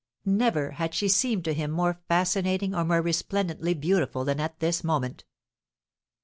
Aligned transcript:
Never 0.25 0.71
had 0.71 0.95
she 0.95 1.07
seemed 1.07 1.45
to 1.45 1.53
him 1.53 1.69
more 1.69 2.01
fascinating, 2.07 2.73
or 2.73 2.83
more 2.83 3.03
resplendently 3.03 3.75
beautiful 3.75 4.25
than 4.25 4.39
at 4.39 4.59
this 4.59 4.83
moment. 4.83 5.25